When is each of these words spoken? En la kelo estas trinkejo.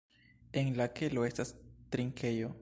En 0.61 0.79
la 0.81 0.87
kelo 1.01 1.27
estas 1.29 1.53
trinkejo. 1.97 2.51